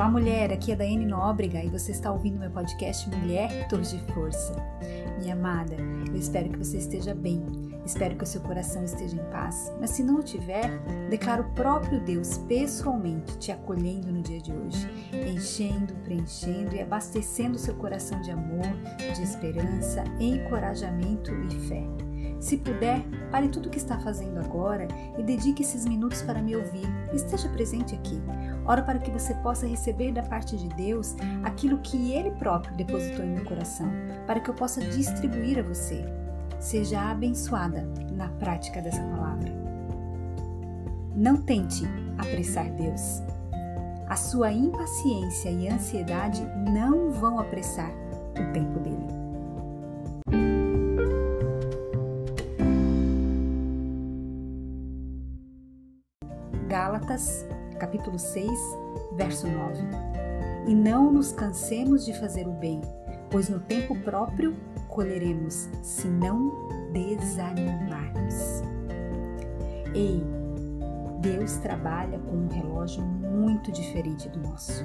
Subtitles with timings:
[0.00, 0.50] Olá, mulher.
[0.50, 4.56] Aqui é Daiane Nóbrega e você está ouvindo meu podcast Mulher Torre de Força.
[5.18, 5.76] Minha amada,
[6.08, 7.44] eu espero que você esteja bem.
[7.84, 9.70] Espero que o seu coração esteja em paz.
[9.78, 10.70] Mas se não o tiver,
[11.10, 17.58] declaro o próprio Deus pessoalmente te acolhendo no dia de hoje, enchendo, preenchendo e abastecendo
[17.58, 18.72] seu coração de amor,
[19.14, 22.09] de esperança, encorajamento e fé.
[22.40, 26.56] Se puder, pare tudo o que está fazendo agora e dedique esses minutos para me
[26.56, 26.88] ouvir.
[27.12, 28.18] Esteja presente aqui.
[28.66, 31.14] Oro para que você possa receber da parte de Deus
[31.44, 33.90] aquilo que Ele próprio depositou em meu coração,
[34.26, 36.02] para que eu possa distribuir a você.
[36.58, 39.52] Seja abençoada na prática dessa palavra.
[41.14, 41.84] Não tente
[42.16, 43.22] apressar Deus.
[44.08, 47.90] A sua impaciência e ansiedade não vão apressar
[48.32, 49.29] o tempo dele.
[57.20, 57.46] Gálatas,
[57.78, 58.50] capítulo 6,
[59.12, 59.82] verso 9.
[60.66, 62.80] E não nos cansemos de fazer o bem,
[63.30, 64.56] pois no tempo próprio
[64.88, 68.62] colheremos, se não desanimarmos.
[69.94, 70.22] Ei,
[71.20, 74.84] Deus trabalha com um relógio muito diferente do nosso.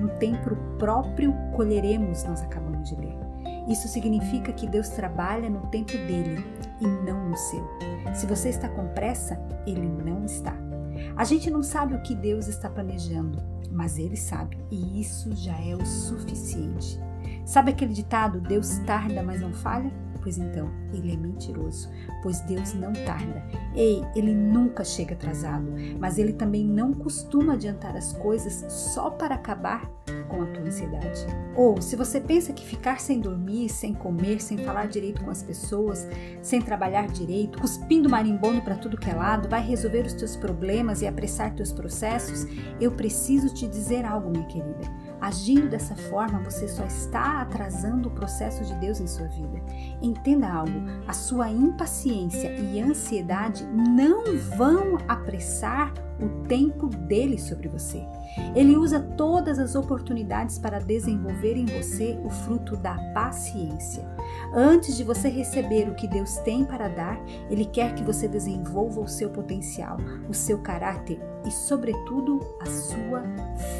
[0.00, 3.16] No tempo próprio colheremos, nós acabamos de ler.
[3.68, 6.44] Isso significa que Deus trabalha no tempo dele
[6.80, 7.64] e não no seu.
[8.12, 10.71] Se você está com pressa, ele não está.
[11.16, 13.38] A gente não sabe o que Deus está planejando,
[13.70, 17.00] mas Ele sabe e isso já é o suficiente.
[17.44, 19.92] Sabe aquele ditado: Deus tarda, mas não falha?
[20.22, 21.90] Pois então, ele é mentiroso,
[22.22, 23.44] pois Deus não tarda.
[23.74, 25.66] Ei, ele nunca chega atrasado,
[25.98, 29.90] mas ele também não costuma adiantar as coisas só para acabar
[30.28, 31.26] com a tua ansiedade.
[31.56, 35.42] Ou se você pensa que ficar sem dormir, sem comer, sem falar direito com as
[35.42, 36.08] pessoas,
[36.40, 41.02] sem trabalhar direito, cuspindo marimbondo para tudo que é lado, vai resolver os teus problemas
[41.02, 42.46] e apressar teus processos,
[42.80, 45.01] eu preciso te dizer algo, minha querida.
[45.22, 49.62] Agindo dessa forma, você só está atrasando o processo de Deus em sua vida.
[50.02, 54.24] Entenda algo: a sua impaciência e ansiedade não
[54.58, 58.04] vão apressar o tempo dele sobre você.
[58.56, 64.04] Ele usa todas as oportunidades para desenvolver em você o fruto da paciência.
[64.52, 67.16] Antes de você receber o que Deus tem para dar,
[67.48, 73.22] Ele quer que você desenvolva o seu potencial, o seu caráter e, sobretudo, a sua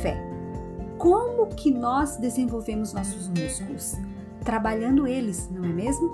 [0.03, 0.42] fé.
[1.03, 3.97] Como que nós desenvolvemos nossos músculos?
[4.45, 6.09] Trabalhando eles, não é mesmo?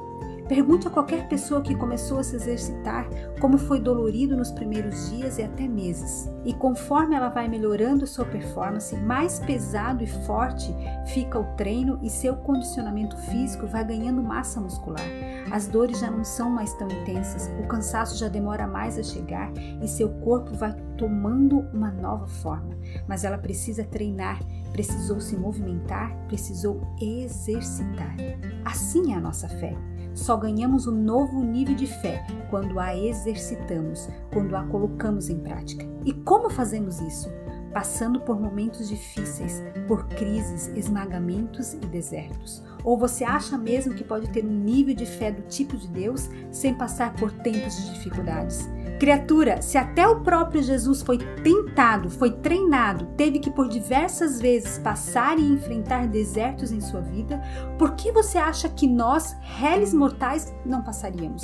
[0.49, 3.06] Pergunte a qualquer pessoa que começou a se exercitar
[3.38, 6.27] como foi dolorido nos primeiros dias e até meses.
[6.43, 10.75] E conforme ela vai melhorando sua performance, mais pesado e forte
[11.12, 15.04] fica o treino e seu condicionamento físico vai ganhando massa muscular.
[15.50, 19.53] As dores já não são mais tão intensas, o cansaço já demora mais a chegar
[19.82, 22.75] e seu corpo vai tomando uma nova forma.
[23.06, 24.41] Mas ela precisa treinar,
[24.73, 28.17] precisou se movimentar, precisou exercitar.
[28.65, 29.77] Assim é a nossa fé.
[30.15, 35.87] Só ganhamos um novo nível de fé quando a exercitamos, quando a colocamos em prática.
[36.05, 37.31] E como fazemos isso?
[37.73, 42.65] Passando por momentos difíceis, por crises, esmagamentos e desertos.
[42.88, 46.31] Ou você acha mesmo que pode ter um nível de fé do tipo de Deus
[46.50, 48.66] sem passar por tempos de dificuldades?
[48.99, 54.78] Criatura, se até o próprio Jesus foi tentado, foi treinado, teve que por diversas vezes
[54.78, 57.43] passar e enfrentar desertos em sua vida,
[57.78, 61.43] por que você acha que nós, réis mortais, não passaríamos?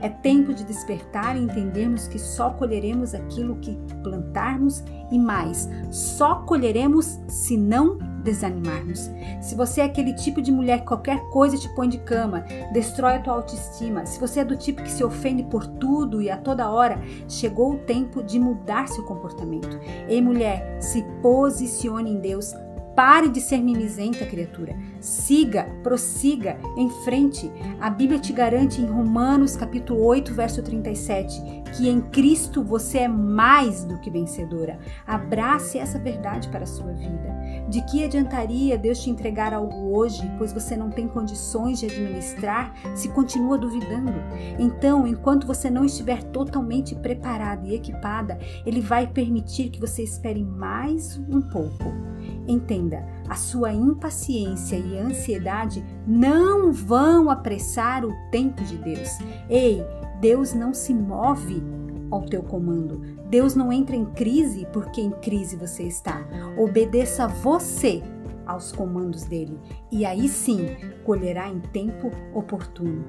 [0.00, 6.36] É tempo de despertar e entendermos que só colheremos aquilo que plantarmos e mais, só
[6.36, 9.08] colheremos se não desanimarmos.
[9.40, 13.14] Se você é aquele tipo de mulher que qualquer coisa te põe de cama, destrói
[13.14, 16.36] a tua autoestima, se você é do tipo que se ofende por tudo e a
[16.36, 19.78] toda hora, chegou o tempo de mudar seu comportamento.
[20.08, 22.52] Ei, mulher, se posicione em Deus
[22.96, 24.74] Pare de ser mimizenta, criatura.
[25.02, 27.52] Siga, prossiga, em frente.
[27.78, 33.08] A Bíblia te garante em Romanos capítulo 8, verso 37, que em Cristo você é
[33.08, 34.78] mais do que vencedora.
[35.06, 37.36] Abrace essa verdade para a sua vida.
[37.68, 42.72] De que adiantaria Deus te entregar algo hoje, pois você não tem condições de administrar,
[42.94, 44.14] se continua duvidando?
[44.58, 50.42] Então, enquanto você não estiver totalmente preparada e equipada, Ele vai permitir que você espere
[50.42, 51.84] mais um pouco.
[52.48, 59.10] Entenda, a sua impaciência e ansiedade não vão apressar o tempo de Deus.
[59.48, 59.84] Ei,
[60.20, 61.62] Deus não se move
[62.10, 63.00] ao teu comando.
[63.28, 66.26] Deus não entra em crise porque em crise você está.
[66.56, 68.02] Obedeça você
[68.46, 69.58] aos comandos dele
[69.90, 70.66] e aí sim
[71.04, 73.04] colherá em tempo oportuno.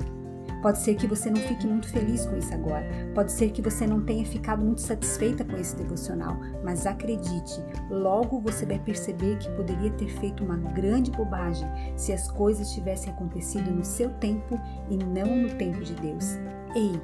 [0.61, 2.85] Pode ser que você não fique muito feliz com isso agora.
[3.13, 6.35] Pode ser que você não tenha ficado muito satisfeita com esse devocional.
[6.63, 7.61] Mas acredite,
[7.91, 13.13] logo você vai perceber que poderia ter feito uma grande bobagem se as coisas tivessem
[13.13, 14.59] acontecido no seu tempo
[14.89, 16.37] e não no tempo de Deus.
[16.75, 16.99] Ei,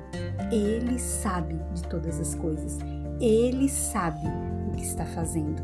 [0.51, 2.77] Ele sabe de todas as coisas.
[3.19, 4.27] Ele sabe
[4.67, 5.61] o que está fazendo.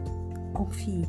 [0.53, 1.07] Confie.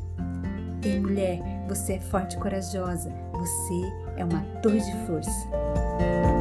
[0.83, 3.11] Ei, mulher, você é forte e corajosa.
[3.33, 6.40] Você é uma torre de força.